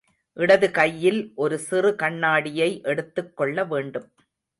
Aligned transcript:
இடது 0.33 0.71
கையில் 0.71 1.31
ஒரு 1.35 1.59
சிறு 1.59 1.95
கண்ணாடியை 1.95 2.81
எடுத்துக் 2.83 3.37
கொள்ள 3.37 3.63
வேண்டும். 3.63 4.09